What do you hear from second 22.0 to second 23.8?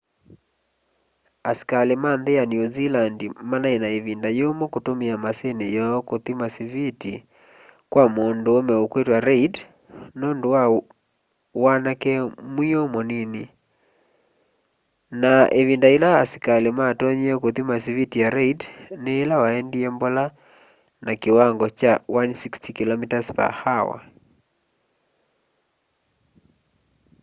160km/h